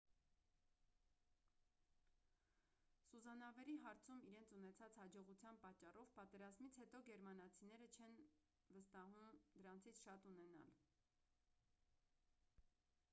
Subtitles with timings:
[3.09, 10.73] սուզանավերի հարցում իրենց ունեցած հաջողության պատճառով պատերազմից հետո գերմանացիներին չեն վստահում դրանցից շատ ունենալ